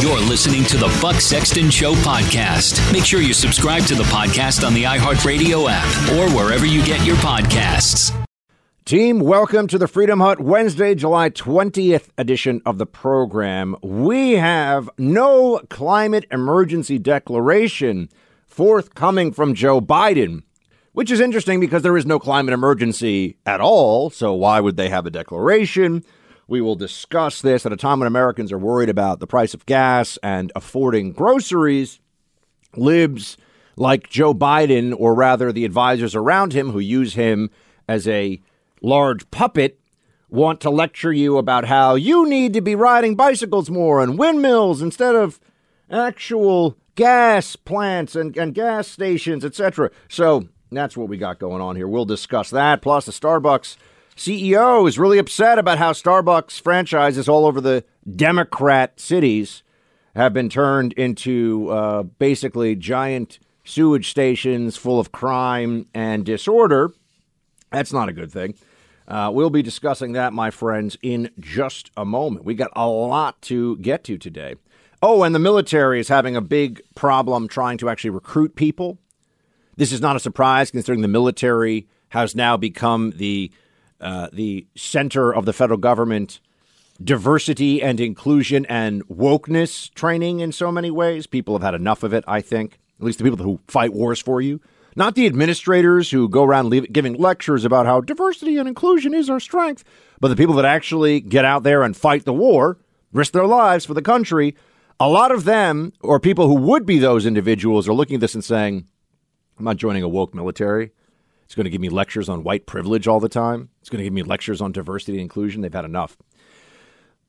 [0.00, 2.92] You're listening to the Buck Sexton Show podcast.
[2.92, 7.04] Make sure you subscribe to the podcast on the iHeartRadio app or wherever you get
[7.06, 8.12] your podcasts.
[8.84, 13.76] Team, welcome to the Freedom Hut Wednesday, July 20th edition of the program.
[13.82, 18.08] We have no climate emergency declaration
[18.46, 20.42] forthcoming from Joe Biden,
[20.92, 24.10] which is interesting because there is no climate emergency at all.
[24.10, 26.04] So, why would they have a declaration?
[26.52, 29.64] We will discuss this at a time when Americans are worried about the price of
[29.64, 31.98] gas and affording groceries.
[32.76, 33.38] Libs
[33.74, 37.48] like Joe Biden, or rather the advisors around him who use him
[37.88, 38.38] as a
[38.82, 39.80] large puppet,
[40.28, 44.82] want to lecture you about how you need to be riding bicycles more and windmills
[44.82, 45.40] instead of
[45.90, 49.90] actual gas plants and, and gas stations, etc.
[50.06, 51.88] So that's what we got going on here.
[51.88, 53.78] We'll discuss that, plus the Starbucks
[54.16, 57.84] CEO is really upset about how Starbucks franchises all over the
[58.14, 59.62] Democrat cities
[60.14, 66.92] have been turned into uh, basically giant sewage stations full of crime and disorder.
[67.70, 68.54] That's not a good thing.
[69.08, 72.44] Uh, we'll be discussing that, my friends, in just a moment.
[72.44, 74.56] We got a lot to get to today.
[75.00, 78.98] Oh, and the military is having a big problem trying to actually recruit people.
[79.76, 83.50] This is not a surprise considering the military has now become the
[84.02, 86.40] uh, the center of the federal government
[87.02, 91.26] diversity and inclusion and wokeness training in so many ways.
[91.26, 92.78] People have had enough of it, I think.
[92.98, 94.60] At least the people who fight wars for you.
[94.94, 99.30] Not the administrators who go around leave, giving lectures about how diversity and inclusion is
[99.30, 99.84] our strength,
[100.20, 102.78] but the people that actually get out there and fight the war,
[103.12, 104.54] risk their lives for the country.
[105.00, 108.34] A lot of them, or people who would be those individuals, are looking at this
[108.34, 108.86] and saying,
[109.58, 110.92] I'm not joining a woke military.
[111.44, 113.68] It's going to give me lectures on white privilege all the time.
[113.80, 115.60] It's going to give me lectures on diversity and inclusion.
[115.60, 116.16] They've had enough.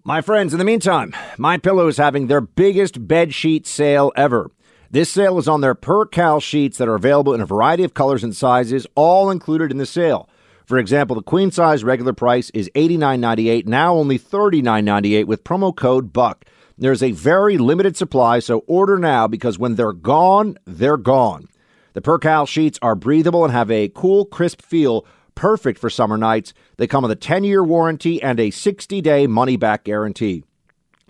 [0.05, 4.51] My friends, in the meantime, My Pillow is having their biggest bed sheet sale ever.
[4.91, 8.23] This sale is on their Percale sheets that are available in a variety of colors
[8.23, 10.29] and sizes, all included in the sale.
[10.65, 16.13] For example, the queen size regular price is $89.98, now only $39.98 with promo code
[16.13, 16.45] BUCK.
[16.77, 21.47] There's a very limited supply, so order now because when they're gone, they're gone.
[21.93, 25.05] The Percale sheets are breathable and have a cool, crisp feel,
[25.35, 26.53] perfect for summer nights.
[26.77, 30.43] They come with a 10 year warranty and a 60 day money back guarantee.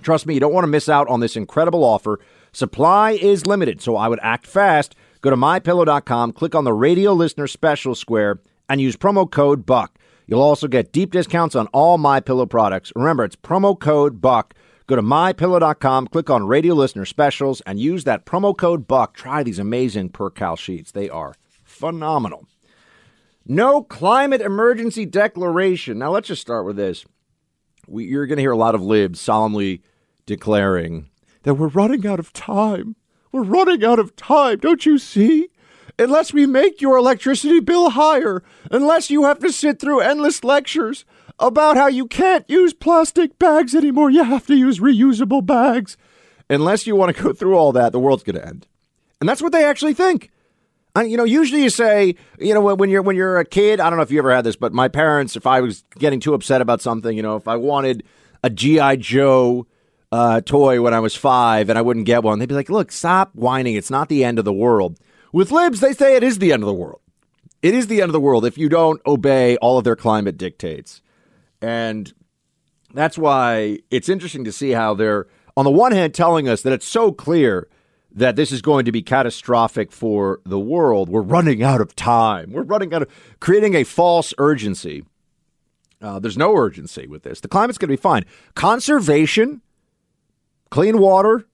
[0.02, 2.20] Trust me, you don't want to miss out on this incredible offer.
[2.52, 4.96] Supply is limited, so I would act fast.
[5.22, 9.98] Go to mypillow.com, click on the radio listener special square, and use promo code BUCK.
[10.28, 12.92] You'll also get deep discounts on all My Pillow products.
[12.96, 14.54] Remember, it's promo code BUCK.
[14.86, 19.14] Go to mypillow.com, click on radio listener specials, and use that promo code BUCK.
[19.14, 20.92] Try these amazing Percale sheets.
[20.92, 22.46] They are phenomenal.
[23.46, 26.00] No climate emergency declaration.
[26.00, 27.06] Now, let's just start with this.
[27.88, 29.82] We, you're going to hear a lot of libs solemnly
[30.26, 31.10] declaring
[31.44, 32.96] that we're running out of time.
[33.32, 34.60] We're running out of time.
[34.60, 35.50] Don't you see?
[36.00, 41.06] Unless we make your electricity bill higher, unless you have to sit through endless lectures
[41.48, 45.98] about how you can't use plastic bags anymore, you have to use reusable bags.
[46.50, 48.68] Unless you want to go through all that, the world's going to end.
[49.20, 50.32] And that's what they actually think.
[50.96, 53.90] And, you know, usually you say, you know, when you're when you're a kid, I
[53.90, 56.34] don't know if you ever had this, but my parents, if I was getting too
[56.34, 58.04] upset about something, you know, if I wanted
[58.44, 59.66] a GI Joe
[60.12, 62.92] uh, toy when I was five and I wouldn't get one, they'd be like, "Look,
[62.92, 63.74] stop whining.
[63.74, 65.00] It's not the end of the world."
[65.32, 67.02] With libs, they say it is the end of the world.
[67.64, 70.38] It is the end of the world if you don't obey all of their climate
[70.38, 71.02] dictates,
[71.64, 72.14] and
[72.94, 76.74] that's why it's interesting to see how they're on the one hand telling us that
[76.74, 77.70] it's so clear
[78.12, 81.08] that this is going to be catastrophic for the world.
[81.08, 82.52] We're running out of time.
[82.52, 85.06] We're running out of creating a false urgency.
[86.02, 87.40] Uh, there's no urgency with this.
[87.40, 88.26] The climate's going to be fine.
[88.56, 89.62] Conservation,
[90.70, 91.46] clean water,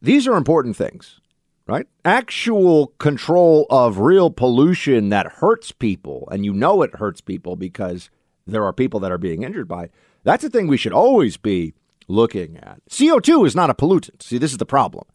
[0.00, 1.20] these are important things,
[1.66, 1.86] right?
[2.02, 8.08] Actual control of real pollution that hurts people, and you know it hurts people because
[8.54, 9.90] there are people that are being injured by.
[10.24, 11.74] That's a thing we should always be
[12.08, 12.80] looking at.
[12.90, 14.22] CO2 is not a pollutant.
[14.22, 15.06] See, this is the problem.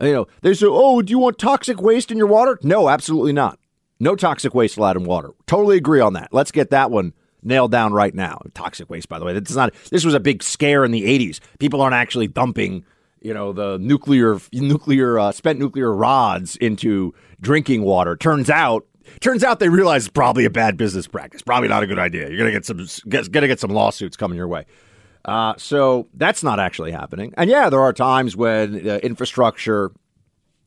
[0.00, 2.58] You know, they say, oh, do you want toxic waste in your water?
[2.62, 3.58] No, absolutely not.
[3.98, 5.30] No toxic waste allowed in water.
[5.46, 6.28] Totally agree on that.
[6.32, 8.40] Let's get that one nailed down right now.
[8.52, 9.72] Toxic waste, by the way, that's not.
[9.90, 11.40] This was a big scare in the '80s.
[11.58, 12.84] People aren't actually dumping,
[13.22, 18.16] you know, the nuclear, nuclear, uh, spent nuclear rods into drinking water.
[18.16, 18.84] Turns out,
[19.20, 21.42] turns out they realize it's probably a bad business practice.
[21.42, 22.28] Probably not a good idea.
[22.28, 24.66] You're gonna get some, get, gonna get some lawsuits coming your way.
[25.24, 27.34] Uh, so that's not actually happening.
[27.36, 29.90] And yeah, there are times when uh, infrastructure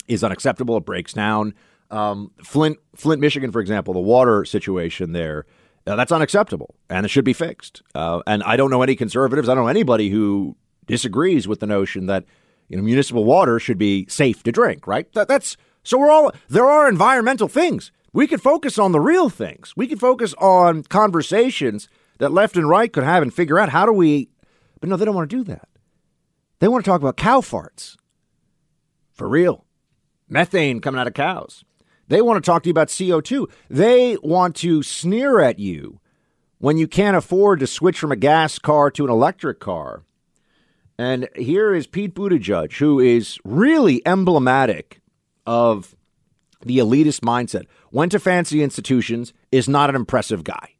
[0.08, 0.78] is unacceptable.
[0.78, 1.54] It breaks down.
[1.92, 5.46] Um, Flint, Flint, Michigan, for example, the water situation there,
[5.88, 7.82] uh, that's unacceptable and it should be fixed.
[7.96, 9.50] Uh, and I don't know any conservatives.
[9.50, 12.26] I don't know anybody who disagrees with the notion that
[12.68, 14.86] you know municipal water should be safe to drink.
[14.86, 15.12] Right?
[15.14, 17.92] That, that's so we're all there are environmental things.
[18.14, 19.74] We could focus on the real things.
[19.76, 23.86] We could focus on conversations that left and right could have and figure out how
[23.86, 24.30] do we
[24.80, 25.68] but no, they don't want to do that.
[26.60, 27.96] They want to talk about cow farts.
[29.12, 29.66] For real.
[30.28, 31.64] Methane coming out of cows.
[32.08, 33.50] They want to talk to you about CO2.
[33.70, 36.00] They want to sneer at you
[36.60, 40.04] when you can't afford to switch from a gas car to an electric car.
[40.98, 45.02] And here is Pete Buttigieg, who is really emblematic
[45.46, 45.96] of
[46.62, 47.66] the elitist mindset.
[47.92, 50.76] Went to fancy institutions, is not an impressive guy.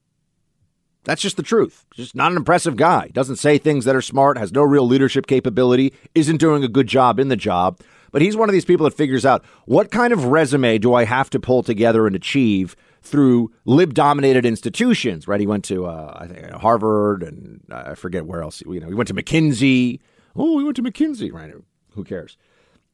[1.06, 1.86] That's just the truth.
[1.96, 3.10] Just not an impressive guy.
[3.14, 6.88] Doesn't say things that are smart, has no real leadership capability, isn't doing a good
[6.88, 7.80] job in the job.
[8.12, 11.06] But he's one of these people that figures out what kind of resume do I
[11.06, 15.40] have to pull together and achieve through lib dominated institutions, right?
[15.40, 18.62] He went to, uh, I think, Harvard and uh, I forget where else.
[18.62, 20.00] You know, he went to McKinsey.
[20.36, 21.54] Oh, he went to McKinsey, right?
[21.92, 22.38] Who cares?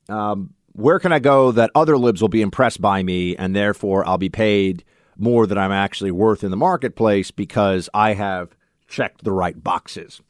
[0.10, 4.06] Um, where can I go that other libs will be impressed by me and therefore
[4.06, 4.84] I'll be paid
[5.18, 8.50] more than I'm actually worth in the marketplace because I have
[8.90, 10.22] checked the right boxes.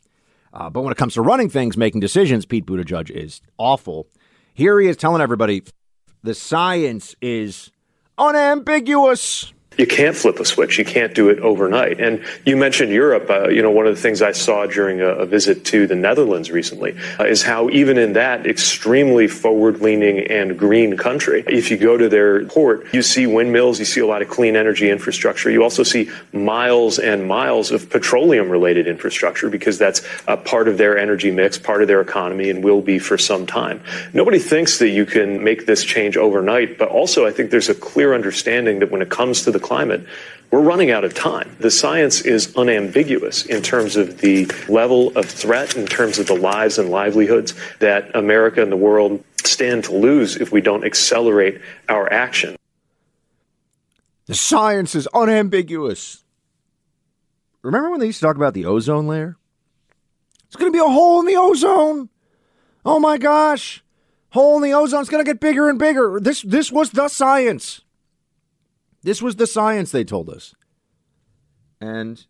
[0.54, 4.08] Uh, but when it comes to running things, making decisions, Pete Buttigieg is awful.
[4.54, 5.64] Here he is telling everybody
[6.22, 7.72] the science is
[8.20, 9.52] unambiguous.
[9.78, 10.78] You can't flip a switch.
[10.78, 12.00] You can't do it overnight.
[12.00, 13.30] And you mentioned Europe.
[13.30, 15.96] Uh, you know, one of the things I saw during a, a visit to the
[15.96, 21.78] Netherlands recently uh, is how even in that extremely forward-leaning and green country, if you
[21.78, 25.50] go to their port, you see windmills, you see a lot of clean energy infrastructure.
[25.50, 30.98] You also see miles and miles of petroleum-related infrastructure because that's a part of their
[30.98, 33.82] energy mix, part of their economy, and will be for some time.
[34.14, 37.76] Nobody thinks that you can make this change overnight, but also I think there's a
[37.76, 40.06] clear understanding that when it comes to the climate,
[40.52, 41.56] we're running out of time.
[41.60, 46.36] The science is unambiguous in terms of the level of threat, in terms of the
[46.36, 51.60] lives and livelihoods that America and the world stand to lose if we don't accelerate
[51.90, 52.56] our action.
[54.28, 56.24] The science is unambiguous.
[57.62, 59.38] Remember when they used to talk about the ozone layer?
[60.48, 62.10] It's going to be a hole in the ozone.
[62.86, 63.84] Oh my gosh.
[64.30, 66.20] Hole in the ozone is going to get bigger and bigger.
[66.22, 67.82] This this was the science.
[69.06, 70.56] This was the science they told us.
[71.80, 72.26] And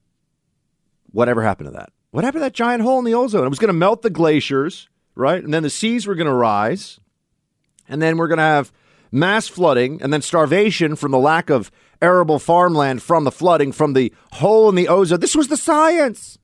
[1.09, 1.93] whatever happened to that?
[2.11, 3.45] What happened to that giant hole in the ozone?
[3.45, 5.41] It was going to melt the glaciers, right?
[5.41, 6.99] And then the seas were going to rise.
[7.87, 8.73] And then we're going to have
[9.09, 13.93] mass flooding and then starvation from the lack of arable farmland from the flooding, from
[13.93, 15.21] the hole in the ozone.
[15.21, 16.37] This was the science.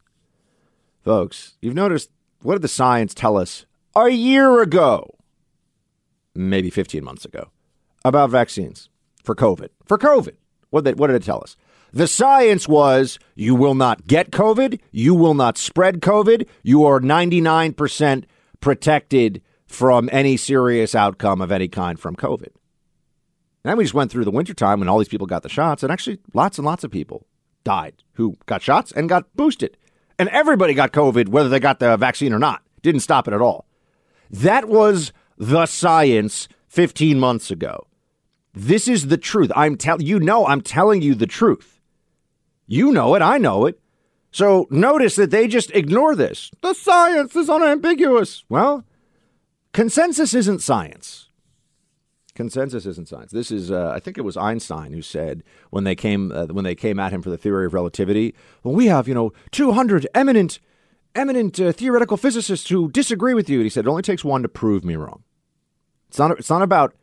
[1.04, 2.10] Folks, you've noticed
[2.42, 3.66] what did the science tell us
[3.98, 5.14] a year ago?
[6.34, 7.50] Maybe 15 months ago
[8.06, 8.91] about vaccines
[9.24, 9.70] for COVID.
[9.86, 10.36] For COVID.
[10.70, 11.56] What did, what did it tell us?
[11.94, 17.02] The science was you will not get COVID, you will not spread COVID, you are
[17.02, 18.24] 99%
[18.62, 22.48] protected from any serious outcome of any kind from COVID.
[23.64, 25.84] And Then we just went through the wintertime when all these people got the shots,
[25.84, 27.28] and actually lots and lots of people
[27.64, 29.78] died who got shots and got boosted.
[30.18, 32.64] And everybody got COVID, whether they got the vaccine or not.
[32.82, 33.66] Didn't stop it at all.
[34.30, 37.86] That was the science 15 months ago.
[38.54, 39.52] This is the truth.
[39.56, 41.80] I'm telling you know I'm telling you the truth.
[42.68, 43.80] You know it, I know it.
[44.32, 46.52] So notice that they just ignore this.
[46.62, 48.46] The science is unambiguous.
[48.48, 48.86] Well,
[49.74, 51.28] consensus isn't science.
[52.34, 53.32] Consensus isn't science.
[53.32, 56.64] This is, uh, I think it was Einstein who said when they came uh, when
[56.64, 58.34] they came at him for the theory of relativity.
[58.64, 60.60] Well, we have you know 200 eminent
[61.14, 63.58] eminent uh, theoretical physicists who disagree with you.
[63.58, 65.24] And he said it only takes one to prove me wrong.
[66.08, 66.32] It's not.
[66.32, 66.96] It's not about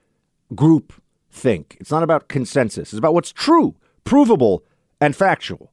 [0.54, 0.94] group
[1.30, 1.76] think.
[1.80, 2.92] It's not about consensus.
[2.92, 4.64] It's about what's true, provable,
[5.00, 5.72] and factual.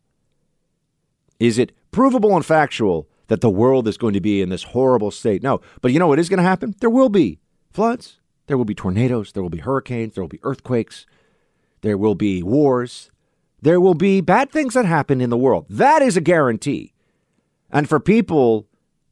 [1.39, 5.11] Is it provable and factual that the world is going to be in this horrible
[5.11, 5.43] state?
[5.43, 5.61] No.
[5.81, 6.75] But you know what is going to happen?
[6.79, 7.39] There will be
[7.71, 8.19] floods.
[8.47, 9.31] There will be tornadoes.
[9.31, 10.13] There will be hurricanes.
[10.13, 11.05] There will be earthquakes.
[11.81, 13.11] There will be wars.
[13.61, 15.65] There will be bad things that happen in the world.
[15.69, 16.93] That is a guarantee.
[17.71, 18.67] And for people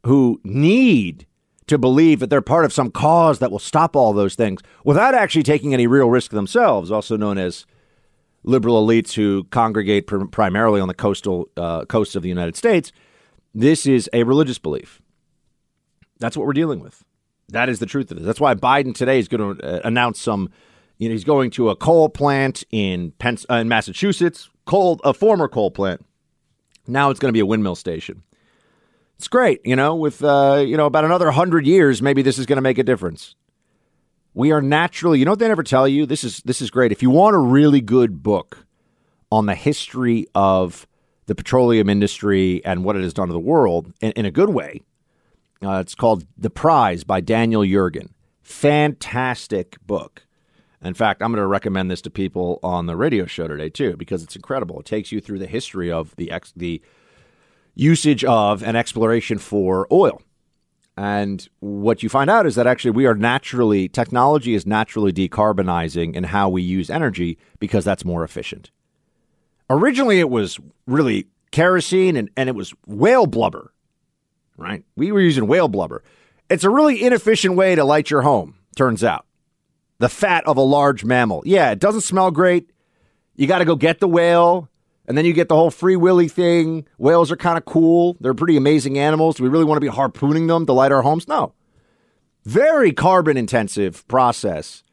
[0.06, 1.26] who need
[1.68, 5.14] to believe that they're part of some cause that will stop all those things without
[5.16, 7.66] actually taking any real risk themselves, also known as
[8.44, 12.92] liberal elites who congregate pr- primarily on the coastal uh, coasts of the United States,
[13.54, 15.02] this is a religious belief.
[16.20, 17.04] That's what we're dealing with.
[17.50, 18.24] That is the truth of it.
[18.24, 20.50] That's why Biden today is going to uh, announce some.
[20.98, 25.14] You know, he's going to a coal plant in Pens- uh, in Massachusetts, coal a
[25.14, 26.06] former coal plant.
[26.88, 28.24] Now it's going to be a windmill station.
[29.24, 29.96] It's great, you know.
[29.96, 32.84] With uh, you know about another hundred years, maybe this is going to make a
[32.84, 33.38] difference.
[34.34, 36.06] We are naturally, you know what they never tell you.
[36.06, 36.92] This is this is great.
[36.92, 38.66] If you want a really good book
[39.32, 40.86] on the history of
[41.28, 44.50] the petroleum industry and what it has done to the world in, in a good
[44.50, 44.82] way,
[45.64, 48.10] uh, it's called The Prize by Daniel Yergin.
[48.42, 50.28] Fantastic book.
[50.84, 53.96] In fact, I'm going to recommend this to people on the radio show today too
[53.96, 54.82] because it's incredible.
[54.82, 56.82] It takes you through the history of the ex- the
[57.76, 60.22] usage of and exploration for oil.
[60.96, 66.16] And what you find out is that actually we are naturally, technology is naturally decarbonizing
[66.16, 68.70] in how we use energy because that's more efficient.
[69.70, 73.74] Originally, it was really kerosene and, and it was whale blubber,
[74.56, 74.84] right?
[74.96, 76.04] We were using whale blubber.
[76.50, 79.26] It's a really inefficient way to light your home, turns out.
[79.98, 81.42] The fat of a large mammal.
[81.46, 82.70] Yeah, it doesn't smell great.
[83.36, 84.70] You got to go get the whale.
[85.08, 86.88] And then you get the whole free willy thing.
[86.98, 88.16] Whales are kind of cool.
[88.22, 89.36] They're pretty amazing animals.
[89.36, 91.28] Do we really want to be harpooning them to light our homes?
[91.28, 91.54] No.
[92.46, 94.84] Very carbon intensive process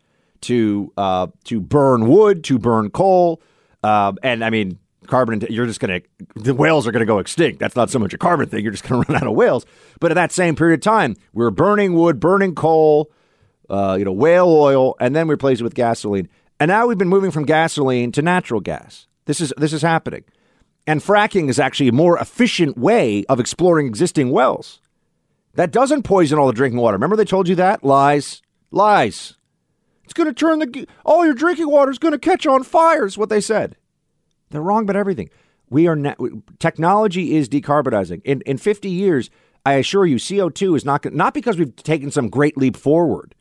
[0.43, 3.43] to uh, to burn wood, to burn coal,
[3.83, 5.45] uh, and I mean carbon.
[5.49, 6.01] You're just gonna
[6.37, 7.59] the whales are gonna go extinct.
[7.59, 8.63] That's not so much a carbon thing.
[8.63, 9.67] You're just gonna run out of whales.
[10.01, 13.11] But at that same period of time, we are burning wood, burning coal,
[13.69, 16.29] uh, you know, whale oil, and then we replace it with gasoline.
[16.59, 19.07] And now we've been moving from gasoline to natural gas.
[19.31, 20.25] This is this is happening.
[20.89, 24.81] And fracking is actually a more efficient way of exploring existing wells.
[25.55, 26.97] That doesn't poison all the drinking water.
[26.97, 27.85] Remember they told you that?
[27.85, 28.43] Lies.
[28.73, 29.35] Lies.
[30.03, 33.07] It's going to turn the all your drinking water is going to catch on fire
[33.07, 33.77] is what they said.
[34.51, 35.31] They're wrong about everything.
[35.69, 36.17] We are na-
[36.59, 38.23] technology is decarbonizing.
[38.25, 39.31] In in 50 years,
[39.65, 43.37] I assure you CO2 is not not because we've taken some great leap forward.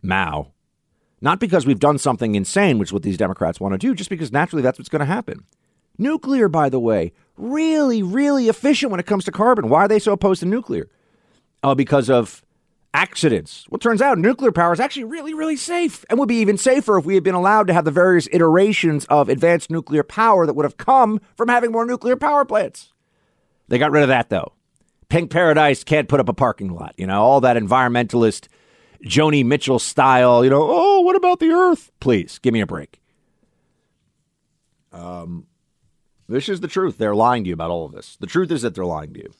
[0.00, 0.52] Mao
[1.20, 4.10] not because we've done something insane, which is what these Democrats want to do, just
[4.10, 5.44] because naturally that's what's going to happen.
[5.98, 9.68] Nuclear, by the way, really, really efficient when it comes to carbon.
[9.68, 10.88] Why are they so opposed to nuclear?
[11.62, 12.42] Oh, because of
[12.94, 13.66] accidents.
[13.68, 16.98] Well, turns out nuclear power is actually really, really safe and would be even safer
[16.98, 20.54] if we had been allowed to have the various iterations of advanced nuclear power that
[20.54, 22.92] would have come from having more nuclear power plants.
[23.68, 24.52] They got rid of that, though.
[25.08, 26.94] Pink Paradise can't put up a parking lot.
[26.96, 28.48] You know, all that environmentalist
[29.04, 31.90] Joni Mitchell style, you know, oh, what about the earth?
[32.00, 33.00] Please give me a break.
[34.92, 35.46] Um,
[36.28, 36.98] this is the truth.
[36.98, 38.16] They're lying to you about all of this.
[38.16, 39.32] The truth is that they're lying to you.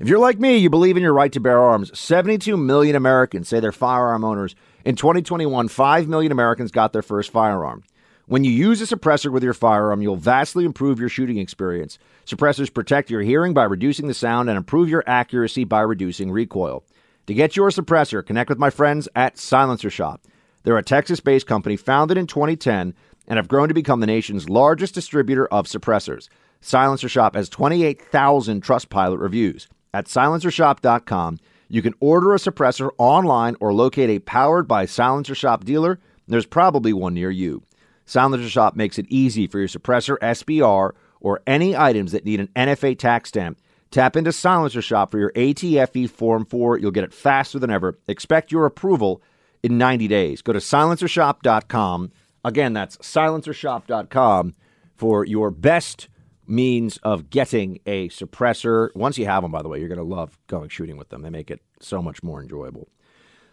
[0.00, 1.96] If you're like me, you believe in your right to bear arms.
[1.98, 4.54] 72 million Americans say they're firearm owners.
[4.84, 7.82] In 2021, 5 million Americans got their first firearm.
[8.26, 11.98] When you use a suppressor with your firearm, you'll vastly improve your shooting experience.
[12.26, 16.84] Suppressors protect your hearing by reducing the sound and improve your accuracy by reducing recoil.
[17.28, 20.22] To get your suppressor, connect with my friends at Silencer Shop.
[20.62, 22.94] They're a Texas based company founded in 2010
[23.26, 26.30] and have grown to become the nation's largest distributor of suppressors.
[26.62, 29.68] Silencer Shop has 28,000 Trustpilot reviews.
[29.92, 35.64] At silencershop.com, you can order a suppressor online or locate a powered by Silencer Shop
[35.64, 36.00] dealer.
[36.28, 37.62] There's probably one near you.
[38.06, 42.48] Silencer Shop makes it easy for your suppressor, SBR, or any items that need an
[42.56, 43.58] NFA tax stamp.
[43.90, 46.78] Tap into Silencer Shop for your ATFE Form 4.
[46.78, 47.98] You'll get it faster than ever.
[48.06, 49.22] Expect your approval
[49.62, 50.42] in 90 days.
[50.42, 52.12] Go to silencershop.com.
[52.44, 54.54] Again, that's silencershop.com
[54.94, 56.08] for your best
[56.46, 58.94] means of getting a suppressor.
[58.94, 61.22] Once you have them, by the way, you're going to love going shooting with them.
[61.22, 62.88] They make it so much more enjoyable.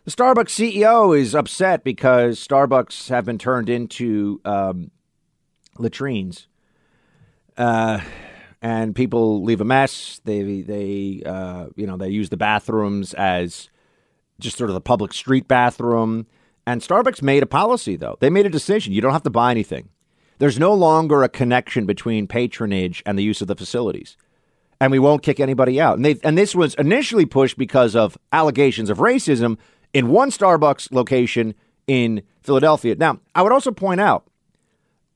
[0.05, 4.91] The Starbucks CEO is upset because Starbucks have been turned into um,
[5.79, 6.47] latrines,
[7.57, 8.01] uh,
[8.65, 10.19] and people leave a mess.
[10.25, 13.69] They they uh, you know they use the bathrooms as
[14.39, 16.25] just sort of the public street bathroom.
[16.65, 18.17] And Starbucks made a policy though.
[18.19, 18.91] They made a decision.
[18.91, 19.89] You don't have to buy anything.
[20.39, 24.17] There's no longer a connection between patronage and the use of the facilities.
[24.81, 25.97] And we won't kick anybody out.
[25.97, 29.59] And they and this was initially pushed because of allegations of racism
[29.93, 31.53] in one Starbucks location
[31.85, 32.95] in Philadelphia.
[32.95, 34.25] Now, I would also point out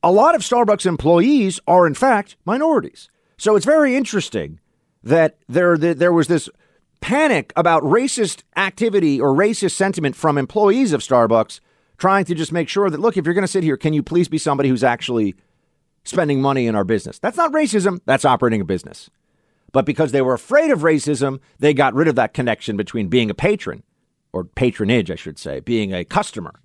[0.04, 3.10] a lot of Starbucks employees are in fact minorities.
[3.40, 4.60] So it's very interesting
[5.02, 6.50] that there there was this
[7.00, 11.60] panic about racist activity or racist sentiment from employees of Starbucks
[11.96, 14.02] trying to just make sure that, look, if you're going to sit here, can you
[14.02, 15.34] please be somebody who's actually
[16.04, 17.18] spending money in our business?
[17.18, 19.08] That's not racism, that's operating a business.
[19.72, 23.30] But because they were afraid of racism, they got rid of that connection between being
[23.30, 23.84] a patron,
[24.34, 26.60] or patronage, I should say, being a customer,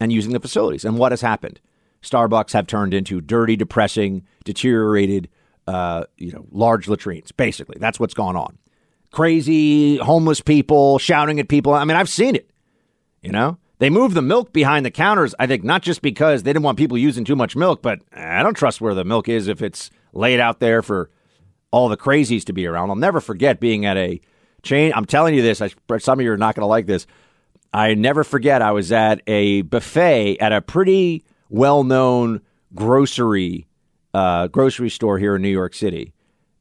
[0.00, 0.86] and using the facilities.
[0.86, 1.60] And what has happened?
[2.02, 5.28] Starbucks have turned into dirty, depressing, deteriorated,
[5.66, 7.32] uh, you know, large latrines.
[7.32, 8.58] Basically, that's what's gone on
[9.16, 11.72] crazy homeless people shouting at people.
[11.72, 12.50] I mean, I've seen it.
[13.22, 16.52] You know, they moved the milk behind the counters, I think, not just because they
[16.52, 19.48] didn't want people using too much milk, but I don't trust where the milk is
[19.48, 21.10] if it's laid out there for
[21.70, 22.90] all the crazies to be around.
[22.90, 24.20] I'll never forget being at a
[24.62, 24.92] chain.
[24.94, 27.06] I'm telling you this, I, some of you are not going to like this.
[27.72, 32.42] I never forget I was at a buffet at a pretty well known
[32.74, 33.66] grocery
[34.16, 36.12] uh, grocery store here in New York City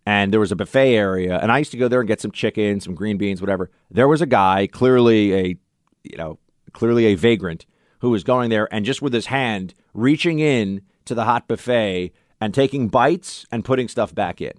[0.06, 2.32] and there was a buffet area and i used to go there and get some
[2.32, 3.70] chicken some green beans whatever.
[3.89, 5.58] There was a guy clearly a
[6.04, 6.39] you know
[6.74, 7.65] clearly a vagrant
[8.00, 12.12] who was going there and just with his hand reaching in to the hot buffet
[12.41, 14.54] and taking bites and putting stuff back in.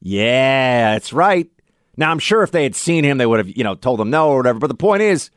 [0.00, 1.48] Yeah that's right.
[1.96, 4.10] Now i'm sure if they had seen him they would have you know told him
[4.10, 5.30] no or whatever but the point is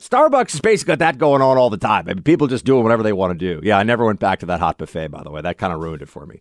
[0.00, 2.08] Starbucks has basically got that going on all the time.
[2.08, 3.60] I mean, people just doing whatever they want to do.
[3.62, 5.42] Yeah, I never went back to that hot buffet, by the way.
[5.42, 6.40] That kind of ruined it for me.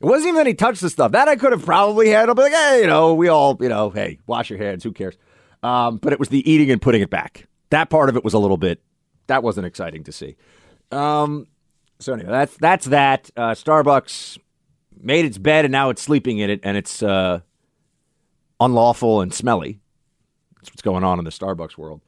[0.00, 1.12] It wasn't even that he touched the stuff.
[1.12, 2.36] That I could have probably handled.
[2.36, 4.84] But like, hey, you know, we all, you know, hey, wash your hands.
[4.84, 5.16] Who cares?
[5.62, 7.46] Um, but it was the eating and putting it back.
[7.70, 8.82] That part of it was a little bit.
[9.28, 10.36] That wasn't exciting to see.
[10.90, 11.46] Um,
[12.00, 13.30] so anyway, that's that's that.
[13.34, 14.38] Uh, Starbucks
[15.00, 17.40] made its bed and now it's sleeping in it, and it's uh,
[18.58, 19.80] unlawful and smelly.
[20.56, 22.02] That's what's going on in the Starbucks world.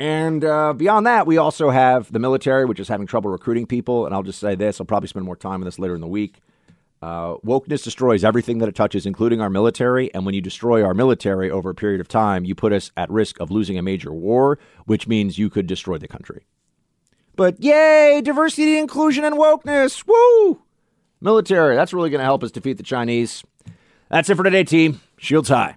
[0.00, 4.06] And uh, beyond that, we also have the military, which is having trouble recruiting people.
[4.06, 6.08] And I'll just say this: I'll probably spend more time on this later in the
[6.08, 6.40] week.
[7.02, 10.12] Uh, wokeness destroys everything that it touches, including our military.
[10.14, 13.10] And when you destroy our military over a period of time, you put us at
[13.10, 16.44] risk of losing a major war, which means you could destroy the country.
[17.36, 20.04] But yay, diversity, inclusion, and wokeness.
[20.06, 20.62] Woo!
[21.22, 23.42] Military, that's really going to help us defeat the Chinese.
[24.10, 25.00] That's it for today, team.
[25.18, 25.76] Shields high.